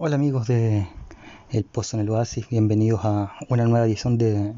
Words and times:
Hola 0.00 0.14
amigos 0.14 0.46
de 0.46 0.86
El 1.50 1.64
Pozo 1.64 1.96
en 1.96 2.02
el 2.02 2.10
Oasis, 2.10 2.48
bienvenidos 2.48 3.00
a 3.02 3.34
una 3.48 3.64
nueva 3.64 3.84
edición 3.84 4.16
de, 4.16 4.54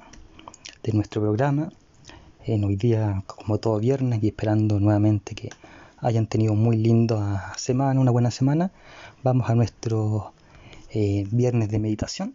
nuestro 0.93 1.23
programa. 1.23 1.71
En 2.45 2.63
hoy 2.63 2.77
día, 2.77 3.23
como 3.25 3.57
todo 3.57 3.79
viernes, 3.79 4.23
y 4.23 4.27
esperando 4.27 4.79
nuevamente 4.79 5.35
que 5.35 5.49
hayan 5.97 6.27
tenido 6.27 6.53
muy 6.53 6.77
linda 6.77 7.55
semana, 7.57 7.99
una 7.99 8.11
buena 8.11 8.31
semana, 8.31 8.71
vamos 9.23 9.49
a 9.49 9.55
nuestro 9.55 10.35
eh, 10.91 11.27
viernes 11.31 11.71
de 11.71 11.79
meditación. 11.79 12.35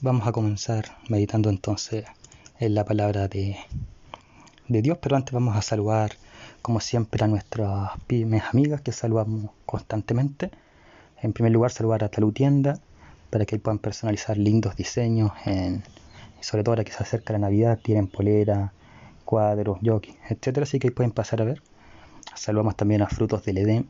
Vamos 0.00 0.26
a 0.26 0.32
comenzar 0.32 0.98
meditando 1.08 1.48
entonces 1.48 2.06
en 2.58 2.74
la 2.74 2.84
palabra 2.84 3.28
de, 3.28 3.56
de 4.66 4.82
Dios, 4.82 4.98
pero 5.00 5.14
antes 5.14 5.32
vamos 5.32 5.56
a 5.56 5.62
saludar, 5.62 6.16
como 6.60 6.80
siempre, 6.80 7.22
a 7.24 7.28
nuestras 7.28 7.90
pymes 8.08 8.42
amigas 8.50 8.80
que 8.80 8.90
saludamos 8.90 9.52
constantemente. 9.64 10.50
En 11.22 11.32
primer 11.32 11.52
lugar, 11.52 11.70
saludar 11.70 12.04
a 12.04 12.08
Talutienda 12.08 12.78
para 13.30 13.46
que 13.46 13.58
puedan 13.58 13.78
personalizar 13.78 14.36
lindos 14.36 14.76
diseños, 14.76 15.32
en, 15.44 15.82
sobre 16.40 16.62
todo 16.62 16.72
ahora 16.72 16.84
que 16.84 16.92
se 16.92 17.02
acerca 17.02 17.32
la 17.32 17.38
Navidad, 17.38 17.78
tienen 17.82 18.06
polera, 18.06 18.72
cuadros, 19.24 19.78
jockey, 19.84 20.16
etcétera, 20.28 20.64
así 20.64 20.78
que 20.78 20.88
ahí 20.88 20.94
pueden 20.94 21.12
pasar 21.12 21.42
a 21.42 21.44
ver. 21.44 21.62
Saludamos 22.34 22.76
también 22.76 23.02
a 23.02 23.08
Frutos 23.08 23.44
del 23.44 23.58
Edén 23.58 23.88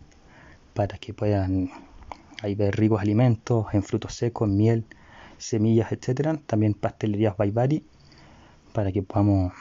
para 0.72 0.98
que 0.98 1.12
puedan 1.14 1.70
ahí 2.42 2.54
ver 2.54 2.76
ricos 2.76 3.00
alimentos 3.00 3.66
en 3.72 3.82
frutos 3.82 4.14
secos, 4.14 4.48
miel, 4.48 4.84
semillas, 5.38 5.90
etcétera. 5.92 6.38
También 6.46 6.74
pastelerías 6.74 7.36
Baibari 7.36 7.84
para 8.72 8.92
que 8.92 9.02
podamos 9.02 9.52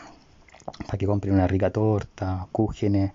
para 0.86 0.98
que 0.98 1.06
compren 1.06 1.34
una 1.34 1.48
rica 1.48 1.70
torta, 1.72 2.48
cúgenes, 2.52 3.12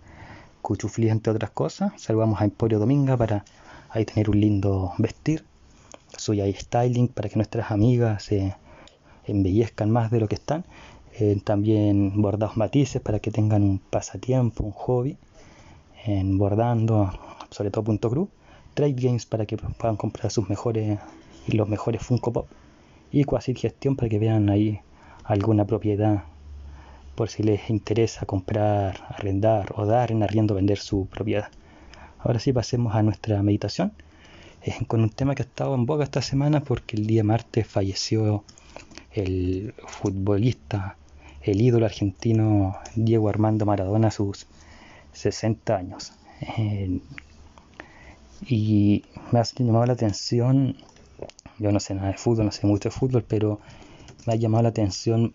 cuchuflí, 0.63 1.09
entre 1.09 1.33
otras 1.33 1.51
cosas. 1.51 1.93
Saludamos 1.97 2.41
a 2.41 2.45
Emporio 2.45 2.79
Dominga 2.79 3.17
para 3.17 3.45
ahí 3.91 4.05
tener 4.05 4.31
un 4.31 4.41
lindo 4.41 4.93
vestir, 4.99 5.45
suya 6.17 6.47
y 6.47 6.55
styling 6.55 7.09
para 7.09 7.29
que 7.29 7.37
nuestras 7.37 7.71
amigas 7.71 8.25
se 8.25 8.55
embellezcan 9.27 9.91
más 9.91 10.11
de 10.11 10.21
lo 10.21 10.29
que 10.29 10.37
están. 10.37 10.65
Eh, 11.19 11.41
también 11.45 12.23
bordados 12.23 12.57
matices 12.57 13.03
para 13.03 13.19
que 13.19 13.31
tengan 13.31 13.63
un 13.63 13.79
pasatiempo, 13.79 14.65
un 14.65 14.73
hobby 14.73 15.17
en 16.05 16.39
bordando, 16.39 17.11
sobre 17.51 17.71
todo 17.71 17.85
punto 17.85 18.11
cruz. 18.11 18.29
Trade 18.75 18.95
games 18.95 19.27
para 19.27 19.47
que 19.47 19.57
puedan 19.57 19.97
comprar 19.97 20.31
sus 20.31 20.49
mejores 20.49 20.99
y 21.47 21.53
los 21.53 21.69
mejores 21.69 22.03
Funko 22.03 22.33
Pop. 22.33 22.47
Y 23.13 23.25
Quasit 23.25 23.59
Gestión 23.59 23.97
para 23.97 24.09
que 24.09 24.19
vean 24.19 24.49
ahí 24.49 24.81
alguna 25.25 25.65
propiedad 25.65 26.25
por 27.15 27.29
si 27.29 27.43
les 27.43 27.69
interesa 27.69 28.25
comprar, 28.25 29.01
arrendar 29.09 29.75
o 29.77 29.85
dar 29.85 30.11
en 30.11 30.23
arriendo 30.23 30.55
vender 30.55 30.79
su 30.79 31.07
propiedad. 31.07 31.51
Ahora 32.23 32.39
sí 32.39 32.53
pasemos 32.53 32.95
a 32.95 33.03
nuestra 33.03 33.43
meditación 33.43 33.93
eh, 34.63 34.75
con 34.87 35.01
un 35.01 35.09
tema 35.09 35.35
que 35.35 35.43
ha 35.43 35.47
estado 35.47 35.75
en 35.75 35.87
boga 35.87 36.05
esta 36.05 36.21
semana 36.21 36.61
porque 36.61 36.97
el 36.97 37.07
día 37.07 37.25
martes 37.25 37.67
falleció 37.67 38.45
el 39.13 39.75
futbolista, 39.87 40.97
el 41.43 41.63
ídolo 41.63 41.87
argentino 41.87 42.79
Diego 42.95 43.31
Armando 43.31 43.65
Maradona 43.65 44.09
a 44.09 44.11
sus 44.11 44.47
60 45.13 45.77
años. 45.77 46.13
Eh, 46.59 47.01
y 48.47 49.05
me 49.33 49.41
ha 49.41 49.43
llamado 49.43 49.87
la 49.87 49.95
atención, 49.95 50.77
yo 51.59 51.73
no 51.73 51.81
sé 51.81 51.95
nada 51.95 52.09
de 52.09 52.19
fútbol, 52.19 52.47
no 52.47 52.53
sé 52.53 52.67
mucho 52.67 52.91
de 52.91 52.95
fútbol, 52.95 53.25
pero 53.27 53.61
me 54.27 54.35
ha 54.35 54.37
llamado 54.37 54.65
la 54.65 54.69
atención 54.69 55.35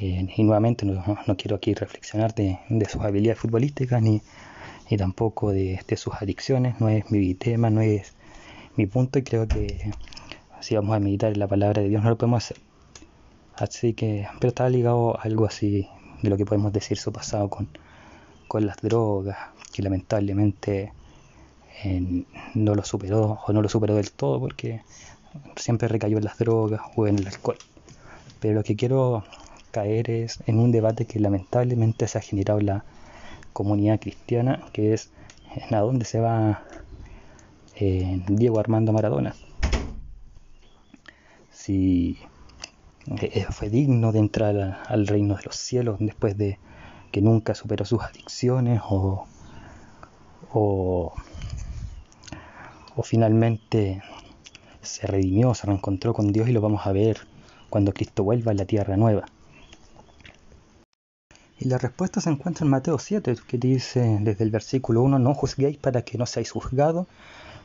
eh, 0.00 0.28
y 0.36 0.42
nuevamente 0.44 0.86
no, 0.86 1.02
quiero 1.36 1.56
aquí 1.56 1.74
reflexionar 1.74 2.34
de 2.34 2.86
sus 2.88 3.02
habilidades 3.02 3.40
futbolísticas 3.40 4.00
ni 4.00 4.22
y 4.90 4.96
tampoco 4.96 5.52
de, 5.52 5.80
sus 5.96 6.14
adicciones, 6.14 6.80
no 6.80 6.88
es 6.88 7.10
mi 7.12 7.34
tema, 7.34 7.70
no 7.70 7.80
es 7.80 8.12
mi 8.76 8.86
punto 8.86 9.20
y 9.20 9.22
creo 9.22 9.46
que 9.46 9.92
si 10.60 10.74
vamos 10.74 10.96
a 10.96 10.98
meditar 10.98 11.32
en 11.32 11.38
la 11.38 11.46
palabra 11.46 11.80
de 11.80 11.88
Dios 11.88 12.02
no 12.02 12.10
lo 12.10 12.18
podemos 12.18 12.44
hacer. 12.44 12.56
Así 13.54 13.94
que, 13.94 14.26
pero 14.40 14.48
está 14.48 14.68
ligado 14.68 15.16
a 15.16 15.22
algo 15.22 15.46
así 15.46 15.88
de 16.22 16.28
lo 16.28 16.36
que 16.36 16.44
podemos 16.44 16.72
decir 16.72 16.98
su 16.98 17.12
pasado 17.12 17.48
con, 17.48 17.68
con 18.48 18.66
las 18.66 18.78
drogas, 18.78 19.38
que 19.72 19.82
lamentablemente 19.82 20.92
eh, 21.84 22.24
no 22.54 22.74
lo 22.74 22.82
superó 22.82 23.38
o 23.46 23.52
no 23.52 23.62
lo 23.62 23.68
superó 23.68 23.94
del 23.94 24.10
todo 24.10 24.40
porque 24.40 24.82
siempre 25.54 25.86
recayó 25.86 26.18
en 26.18 26.24
las 26.24 26.36
drogas 26.36 26.80
o 26.96 27.06
en 27.06 27.20
el 27.20 27.28
alcohol. 27.28 27.58
Pero 28.40 28.54
lo 28.54 28.64
que 28.64 28.74
quiero 28.74 29.22
caer 29.70 30.10
es 30.10 30.40
en 30.46 30.58
un 30.58 30.72
debate 30.72 31.04
que 31.04 31.20
lamentablemente 31.20 32.08
se 32.08 32.18
ha 32.18 32.22
generado 32.22 32.58
la 32.58 32.84
comunidad 33.52 34.00
cristiana, 34.00 34.66
que 34.72 34.92
es 34.94 35.12
a 35.70 35.78
dónde 35.78 36.04
se 36.04 36.20
va 36.20 36.64
eh, 37.76 38.22
Diego 38.28 38.58
Armando 38.58 38.92
Maradona. 38.92 39.34
Si 41.50 42.18
eh, 43.06 43.46
fue 43.50 43.68
digno 43.70 44.12
de 44.12 44.18
entrar 44.18 44.80
al 44.86 45.06
reino 45.06 45.36
de 45.36 45.42
los 45.44 45.56
cielos 45.56 45.96
después 45.98 46.36
de 46.36 46.58
que 47.10 47.20
nunca 47.20 47.54
superó 47.54 47.84
sus 47.84 48.02
adicciones 48.02 48.80
o, 48.88 49.26
o, 50.52 51.12
o 52.94 53.02
finalmente 53.02 54.02
se 54.82 55.06
redimió, 55.06 55.54
se 55.54 55.66
reencontró 55.66 56.14
con 56.14 56.32
Dios 56.32 56.48
y 56.48 56.52
lo 56.52 56.60
vamos 56.60 56.86
a 56.86 56.92
ver 56.92 57.26
cuando 57.68 57.92
Cristo 57.92 58.24
vuelva 58.24 58.52
a 58.52 58.54
la 58.54 58.64
tierra 58.64 58.96
nueva. 58.96 59.26
Y 61.62 61.68
la 61.68 61.76
respuesta 61.76 62.22
se 62.22 62.30
encuentra 62.30 62.64
en 62.64 62.70
Mateo 62.70 62.98
7, 62.98 63.36
que 63.46 63.58
dice 63.58 64.16
desde 64.22 64.44
el 64.44 64.50
versículo 64.50 65.02
1, 65.02 65.18
no 65.18 65.34
juzguéis 65.34 65.76
para 65.76 66.00
que 66.00 66.16
no 66.16 66.24
seáis 66.24 66.52
juzgados, 66.52 67.06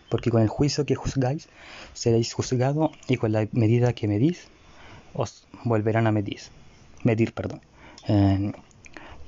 porque 0.09 0.31
con 0.31 0.41
el 0.41 0.49
juicio 0.49 0.85
que 0.85 0.95
juzgáis 0.95 1.47
seréis 1.93 2.33
juzgados 2.33 2.91
y 3.07 3.15
con 3.15 3.31
la 3.31 3.47
medida 3.53 3.93
que 3.93 4.09
medís 4.09 4.49
os 5.13 5.47
volverán 5.63 6.07
a 6.07 6.11
medir. 6.11 6.41
medir 7.05 7.33
perdón. 7.33 7.61
En, 8.05 8.53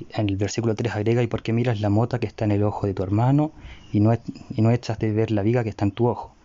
el 0.10 0.36
versículo 0.36 0.76
3 0.76 0.96
agrega, 0.96 1.24
y 1.24 1.28
porque 1.28 1.54
miras 1.54 1.80
la 1.80 1.90
mota 1.90 2.20
que 2.20 2.28
está 2.28 2.44
en 2.44 2.52
el 2.52 2.64
ojo 2.64 2.88
de 2.88 2.94
tu 2.94 3.04
hermano 3.04 3.54
y 3.94 4.02
no, 4.02 4.14
y 4.50 4.62
no 4.62 4.72
echas 4.72 5.00
de 5.00 5.14
ver 5.14 5.32
la 5.32 5.44
viga 5.44 5.64
que 5.64 5.70
está 5.70 5.86
en 5.86 5.92
tu 5.92 6.08
ojo. 6.08 6.36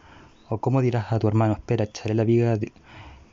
O 0.49 0.59
cómo 0.59 0.81
dirás 0.81 1.13
a 1.13 1.19
tu 1.19 1.27
hermano, 1.27 1.55
espera, 1.55 1.87
echaré 1.87 2.15
la 2.15 2.23
viga 2.23 2.57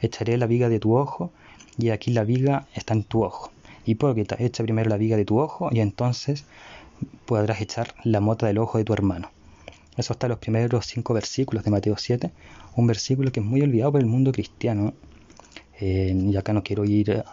echaré 0.02 0.36
la 0.38 0.48
viga 0.48 0.68
de 0.68 0.80
tu 0.80 0.98
ojo 0.98 1.32
y 1.78 1.92
aquí 1.92 2.12
la 2.12 2.24
viga 2.24 2.68
está 2.74 2.96
en 2.96 3.04
tu 3.04 3.24
ojo 3.24 3.52
hipócrita, 3.92 4.36
echa 4.40 4.64
primero 4.64 4.90
la 4.90 4.98
viga 4.98 5.18
de 5.18 5.26
tu 5.26 5.40
ojo 5.40 5.70
y 5.72 5.80
entonces 5.80 6.46
podrás 7.26 7.62
echar 7.62 7.94
la 8.04 8.20
mota 8.20 8.48
del 8.48 8.58
ojo 8.58 8.78
de 8.78 8.84
tu 8.84 8.94
hermano. 8.94 9.32
Eso 9.98 10.14
está 10.14 10.28
en 10.28 10.32
los 10.32 10.40
primeros 10.40 10.86
cinco 10.86 11.14
versículos 11.14 11.64
de 11.64 11.72
Mateo 11.72 11.98
7, 11.98 12.32
un 12.76 12.88
versículo 12.88 13.32
que 13.32 13.40
es 13.40 13.46
muy 13.46 13.62
olvidado 13.62 13.92
por 13.92 14.02
el 14.02 14.08
mundo 14.08 14.32
cristiano. 14.32 14.94
Eh, 15.80 16.14
y 16.16 16.36
acá 16.38 16.54
no 16.54 16.64
quiero 16.64 16.86
ir 16.86 17.24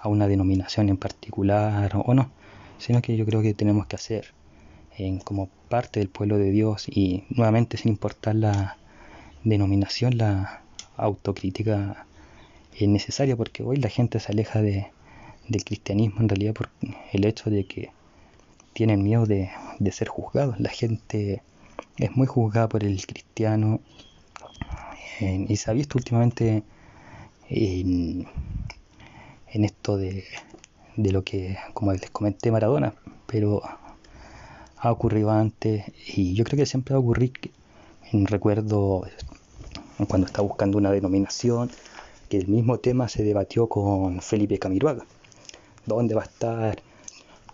a 0.00 0.08
una 0.08 0.26
denominación 0.28 0.88
en 0.88 0.96
particular 0.96 1.92
o 1.94 2.14
no, 2.14 2.30
sino 2.78 3.00
que 3.02 3.16
yo 3.16 3.24
creo 3.24 3.42
que 3.42 3.54
tenemos 3.54 3.86
que 3.86 3.96
hacer 3.96 4.34
en 4.96 5.18
como 5.18 5.48
parte 5.68 6.00
del 6.00 6.08
pueblo 6.08 6.38
de 6.38 6.50
Dios 6.50 6.86
y 6.88 7.24
nuevamente 7.30 7.76
sin 7.76 7.90
importar 7.90 8.34
la 8.36 8.76
denominación, 9.42 10.16
la 10.18 10.62
autocrítica 10.96 12.06
es 12.78 12.88
necesaria 12.88 13.36
porque 13.36 13.62
hoy 13.62 13.76
la 13.76 13.88
gente 13.88 14.20
se 14.20 14.32
aleja 14.32 14.62
de, 14.62 14.88
del 15.48 15.64
cristianismo 15.64 16.20
en 16.20 16.28
realidad 16.28 16.54
por 16.54 16.70
el 17.12 17.24
hecho 17.24 17.50
de 17.50 17.64
que 17.64 17.90
tienen 18.72 19.02
miedo 19.02 19.26
de, 19.26 19.50
ser 19.92 20.08
juzgados. 20.08 20.58
La 20.60 20.70
gente 20.70 21.42
es 21.96 22.16
muy 22.16 22.26
juzgada 22.26 22.68
por 22.68 22.84
el 22.84 23.06
cristiano. 23.06 23.80
Y 25.20 25.56
se 25.56 25.70
ha 25.70 25.74
visto 25.74 25.96
últimamente 25.96 26.64
en, 27.48 28.26
esto 29.46 29.96
de, 29.96 30.24
de, 30.96 31.12
lo 31.12 31.22
que, 31.22 31.56
como 31.72 31.92
les 31.92 32.10
comenté, 32.10 32.50
Maradona, 32.50 32.94
pero 33.26 33.62
ha 34.76 34.90
ocurrido 34.90 35.30
antes 35.30 35.84
y 36.16 36.34
yo 36.34 36.44
creo 36.44 36.58
que 36.58 36.66
siempre 36.66 36.94
va 36.94 36.98
a 36.98 37.00
ocurrir, 37.00 37.32
en 38.12 38.26
recuerdo 38.26 39.06
cuando 40.08 40.26
estaba 40.26 40.48
buscando 40.48 40.78
una 40.78 40.90
denominación, 40.90 41.70
que 42.28 42.38
el 42.38 42.48
mismo 42.48 42.78
tema 42.78 43.08
se 43.08 43.22
debatió 43.22 43.68
con 43.68 44.20
Felipe 44.20 44.58
Camiruaga 44.58 45.06
dónde 45.86 46.14
va 46.14 46.22
a 46.22 46.24
estar 46.24 46.82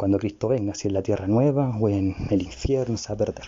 cuando 0.00 0.18
Cristo 0.18 0.48
venga, 0.48 0.74
si 0.74 0.88
en 0.88 0.94
la 0.94 1.02
tierra 1.02 1.26
nueva 1.26 1.76
o 1.78 1.88
en 1.90 2.16
el 2.30 2.40
infierno 2.40 2.96
se 2.96 3.08
va 3.08 3.14
a 3.16 3.18
perder. 3.18 3.44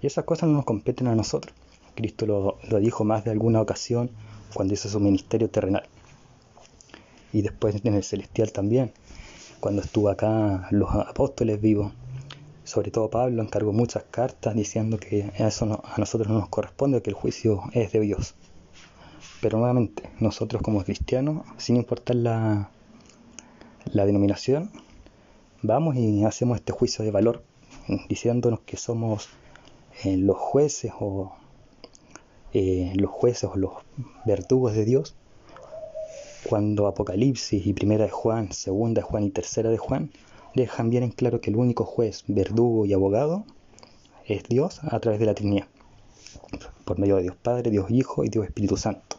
Y 0.00 0.06
esas 0.06 0.24
cosas 0.24 0.48
no 0.48 0.54
nos 0.54 0.64
competen 0.64 1.08
a 1.08 1.14
nosotros. 1.14 1.54
Cristo 1.94 2.24
lo, 2.26 2.80
dijo 2.80 3.04
más 3.04 3.24
de 3.24 3.32
alguna 3.32 3.60
ocasión 3.60 4.10
cuando 4.54 4.72
hizo 4.72 4.88
su 4.88 4.98
ministerio 4.98 5.50
terrenal. 5.50 5.82
Y 7.34 7.42
después 7.42 7.84
en 7.84 7.94
el 7.94 8.02
celestial 8.02 8.50
también, 8.50 8.92
cuando 9.60 9.82
estuvo 9.82 10.08
acá 10.08 10.68
los 10.70 10.90
apóstoles 10.94 11.60
vivos. 11.60 11.92
Sobre 12.64 12.90
todo 12.90 13.10
Pablo 13.10 13.42
encargó 13.42 13.72
muchas 13.72 14.04
cartas 14.10 14.54
diciendo 14.54 14.98
que 14.98 15.32
eso 15.36 15.82
a 15.84 15.98
nosotros 15.98 16.28
no 16.28 16.38
nos 16.38 16.48
corresponde, 16.48 17.02
que 17.02 17.10
el 17.10 17.16
juicio 17.16 17.62
es 17.72 17.92
de 17.92 18.00
Dios. 18.00 18.34
Pero 19.42 19.58
nuevamente, 19.58 20.10
nosotros 20.18 20.62
como 20.62 20.82
cristianos, 20.82 21.44
sin 21.58 21.76
importar 21.76 22.16
la, 22.16 22.70
la 23.92 24.06
denominación, 24.06 24.70
vamos 25.62 25.96
y 25.96 26.24
hacemos 26.24 26.58
este 26.58 26.72
juicio 26.72 27.04
de 27.04 27.10
valor 27.10 27.42
diciéndonos 28.08 28.60
que 28.60 28.76
somos 28.76 29.28
eh, 30.04 30.16
los 30.16 30.36
jueces 30.36 30.92
o, 31.00 31.32
eh, 32.52 32.92
los 32.96 33.10
jueces 33.10 33.44
o 33.44 33.56
los 33.56 33.72
verdugos 34.24 34.74
de 34.74 34.84
Dios, 34.84 35.14
cuando 36.44 36.86
Apocalipsis 36.86 37.66
y 37.66 37.72
Primera 37.72 38.04
de 38.04 38.10
Juan, 38.10 38.52
Segunda 38.52 39.02
de 39.02 39.06
Juan 39.06 39.24
y 39.24 39.30
Tercera 39.30 39.70
de 39.70 39.78
Juan 39.78 40.10
dejan 40.54 40.90
bien 40.90 41.02
en 41.02 41.10
claro 41.10 41.40
que 41.40 41.50
el 41.50 41.56
único 41.56 41.84
juez, 41.84 42.24
verdugo 42.26 42.86
y 42.86 42.92
abogado 42.92 43.44
es 44.26 44.44
Dios 44.44 44.80
a 44.82 44.98
través 45.00 45.20
de 45.20 45.26
la 45.26 45.34
Trinidad, 45.34 45.66
por 46.84 46.98
medio 46.98 47.16
de 47.16 47.22
Dios 47.22 47.36
Padre, 47.36 47.70
Dios 47.70 47.90
Hijo 47.90 48.24
y 48.24 48.28
Dios 48.28 48.46
Espíritu 48.46 48.76
Santo. 48.76 49.16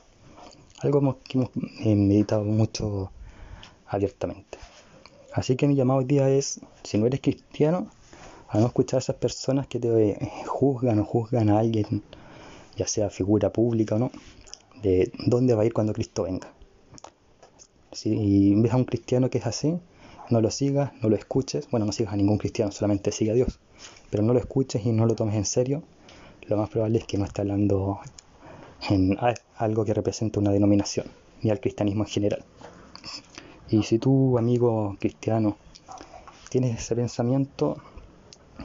Algo 0.82 1.20
que 1.24 1.38
hemos 1.38 1.50
eh, 1.84 1.96
meditado 1.96 2.44
mucho 2.46 3.12
abiertamente. 3.90 4.58
Así 5.34 5.56
que 5.56 5.68
mi 5.68 5.76
llamado 5.76 6.00
hoy 6.00 6.06
día 6.06 6.30
es, 6.30 6.62
si 6.84 6.98
no 6.98 7.06
eres 7.06 7.22
cristiano, 7.22 7.90
a 8.48 8.60
no 8.60 8.68
escuchar 8.68 8.98
a 8.98 9.00
esas 9.00 9.16
personas 9.18 9.68
que 9.68 9.80
te 9.80 10.18
juzgan 10.48 11.00
o 11.00 11.06
juzgan 11.06 11.50
a 11.50 11.60
alguien, 11.60 12.04
ya 12.76 12.88
sea 12.88 13.10
figura 13.10 13.52
pública 13.52 13.96
o 13.96 14.00
no, 14.00 14.12
de 14.82 15.12
dónde 15.26 15.54
va 15.54 15.64
a 15.64 15.66
ir 15.66 15.74
cuando 15.74 15.94
Cristo 15.94 16.24
venga. 16.24 16.52
Si 17.92 18.56
ves 18.56 18.74
a 18.74 18.78
un 18.78 18.86
cristiano 18.86 19.30
que 19.30 19.40
es 19.40 19.46
así, 19.46 19.78
no 20.30 20.42
lo 20.42 20.52
sigas, 20.52 20.92
no 21.02 21.10
lo 21.10 21.16
escuches. 21.16 21.70
Bueno, 21.72 21.86
no 21.86 21.92
sigas 21.92 22.14
a 22.14 22.18
ningún 22.18 22.38
cristiano, 22.38 22.72
solamente 22.72 23.12
siga 23.12 23.34
a 23.34 23.36
Dios. 23.36 23.60
Pero 24.10 24.24
no 24.24 24.34
lo 24.34 24.40
escuches 24.40 24.86
y 24.86 24.92
no 24.92 25.06
lo 25.06 25.16
tomes 25.16 25.36
en 25.36 25.46
serio. 25.46 25.84
Lo 26.48 26.58
más 26.58 26.70
probable 26.70 27.00
es 27.00 27.06
que 27.06 27.18
no 27.18 27.26
esté 27.26 27.42
hablando 27.42 28.00
en 28.90 29.18
algo 29.58 29.86
que 29.86 29.94
represente 29.94 30.40
una 30.40 30.52
denominación, 30.52 31.08
ni 31.42 31.50
al 31.50 31.60
cristianismo 31.60 32.04
en 32.04 32.10
general. 32.10 32.46
Y 33.72 33.84
si 33.84 34.00
tú, 34.00 34.38
amigo 34.40 34.96
cristiano, 35.00 35.58
tienes 36.50 36.80
ese 36.80 36.96
pensamiento, 36.96 37.78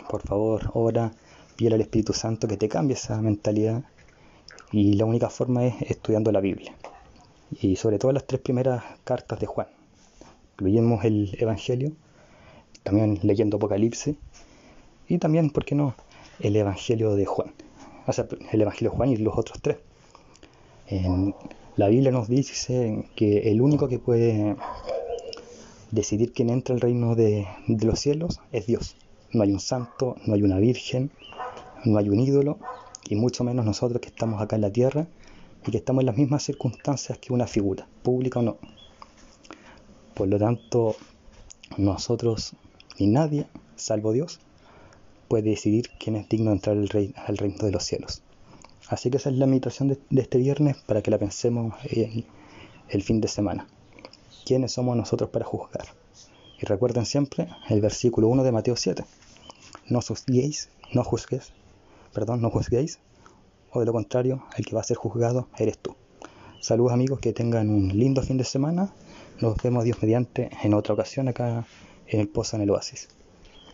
por 0.09 0.23
favor, 0.23 0.71
ora, 0.73 1.13
pídele 1.57 1.75
al 1.75 1.83
Espíritu 1.83 2.15
Santo 2.15 2.49
que 2.49 2.57
te 2.57 2.69
cambie 2.69 2.95
esa 2.95 3.21
mentalidad. 3.21 3.85
Y 4.73 4.95
la 4.95 5.05
única 5.05 5.29
forma 5.29 5.67
es 5.67 5.75
estudiando 5.83 6.33
la 6.33 6.41
Biblia. 6.41 6.75
Y 7.61 7.77
sobre 7.77 7.99
todo 7.99 8.13
las 8.13 8.27
tres 8.27 8.41
primeras 8.41 8.83
cartas 9.05 9.39
de 9.41 9.47
Juan. 9.47 9.69
Incluyemos 10.53 11.05
el 11.05 11.37
Evangelio, 11.39 11.93
también 12.83 13.19
leyendo 13.23 13.59
Apocalipsis, 13.59 14.17
y 15.07 15.19
también, 15.19 15.51
¿por 15.51 15.67
qué 15.67 15.75
no?, 15.75 15.95
el 16.41 16.57
Evangelio 16.57 17.15
de 17.15 17.27
Juan. 17.27 17.53
O 18.07 18.13
sea, 18.13 18.27
el 18.53 18.63
Evangelio 18.63 18.91
de 18.91 18.97
Juan 18.97 19.11
y 19.11 19.17
los 19.19 19.37
otros 19.37 19.61
tres. 19.61 19.77
En 20.87 21.35
la 21.77 21.89
Biblia 21.89 22.11
nos 22.11 22.29
dice 22.29 23.09
que 23.17 23.51
el 23.51 23.61
único 23.61 23.89
que 23.89 23.99
puede 23.99 24.57
decidir 25.95 26.33
quién 26.33 26.51
entra 26.51 26.75
al 26.75 26.81
reino 26.81 27.15
de, 27.15 27.47
los 27.69 28.01
cielos 28.01 28.41
es 28.53 28.67
Dios. 28.67 28.97
No 29.33 29.43
hay 29.43 29.53
un 29.53 29.61
santo, 29.61 30.17
no 30.27 30.35
hay 30.35 30.43
una 30.43 30.59
virgen, 30.59 31.11
no 31.85 31.99
hay 31.99 32.09
un 32.09 32.21
ídolo, 32.21 32.59
y 33.09 33.15
mucho 33.17 33.45
menos 33.45 33.65
nosotros 33.65 34.01
que 34.01 34.09
estamos 34.09 34.43
acá 34.43 34.57
en 34.57 34.63
la 34.63 34.73
tierra 34.73 35.07
y 35.67 35.71
que 35.71 35.79
estamos 35.79 36.03
en 36.03 36.07
las 36.07 36.17
mismas 36.17 36.43
circunstancias 36.43 37.19
que 37.19 37.33
una 37.33 37.47
figura, 37.47 37.87
pública 38.03 38.41
o 38.41 38.43
no. 38.43 38.57
Por 40.15 40.29
lo 40.29 40.39
tanto, 40.39 40.97
nosotros 41.77 42.55
ni 42.99 43.07
nadie, 43.07 43.47
salvo 43.77 44.13
Dios, 44.13 44.41
puede 45.29 45.51
decidir 45.51 45.91
quién 45.99 46.17
es 46.17 46.29
digno 46.29 46.51
de 46.51 46.57
entrar 46.57 46.77
al, 46.77 46.89
reino 47.39 47.65
de 47.65 47.71
los 47.71 47.85
cielos. 47.85 48.23
Así 48.89 49.11
que 49.11 49.17
esa 49.17 49.31
es 49.31 49.37
la 49.37 49.47
invitación 49.47 49.89
de, 49.89 50.21
este 50.21 50.39
viernes 50.39 50.77
para 50.87 51.03
que 51.03 51.11
la 51.11 51.19
pensemos 51.19 51.75
el 52.89 53.03
fin 53.03 53.21
de 53.21 53.29
semana. 53.29 53.67
¿Quiénes 54.45 54.73
somos 54.73 54.97
nosotros 54.97 55.31
para 55.31 55.45
juzgar? 55.45 55.87
Y 56.61 56.67
recuerden 56.67 57.07
siempre 57.07 57.49
el 57.69 57.81
versículo 57.81 58.29
1 58.29 58.45
de 58.45 58.53
Mateo 58.53 58.77
7. 58.77 59.05
No 59.89 60.01
juzguéis, 60.01 60.69
no 60.93 61.03
juzgues, 61.03 61.53
perdón, 62.13 62.43
no 62.43 62.51
juzguéis, 62.51 62.99
o 63.71 63.81
de 63.81 63.87
lo 63.87 63.93
contrario, 63.93 64.45
el 64.57 64.65
que 64.67 64.75
va 64.75 64.83
a 64.83 64.85
ser 64.85 64.97
juzgado 64.97 65.49
eres 65.57 65.79
tú. 65.79 65.97
Saludos 66.61 66.93
amigos, 66.93 67.21
que 67.21 67.33
tengan 67.33 67.71
un 67.71 67.89
lindo 67.89 68.23
fin 68.23 68.37
de 68.37 68.45
semana 68.45 68.93
nos 69.41 69.57
vemos 69.63 69.85
Dios 69.85 69.99
mediante 70.01 70.51
en 70.63 70.75
otra 70.75 70.95
ocasión 70.95 71.29
acá 71.29 71.67
en 72.07 72.21
el 72.21 72.29
Pozo 72.29 72.57
en 72.57 72.63
el 72.63 72.71
Oasis. 72.71 73.09